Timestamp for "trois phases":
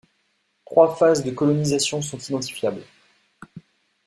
0.65-1.23